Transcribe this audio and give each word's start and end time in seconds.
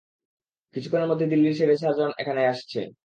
কিছুক্ষণের 0.75 1.09
মধ্যেই 1.09 1.31
দিল্লির 1.31 1.57
সেরে 1.57 1.75
সার্জন 1.77 2.09
এখানে 2.17 2.41
আসছে। 2.47 2.79